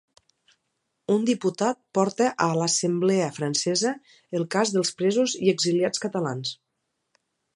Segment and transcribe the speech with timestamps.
[1.15, 3.93] Un diputat porta a l'Assemblea Francesa
[4.39, 6.57] el cas dels presos i exiliats catalans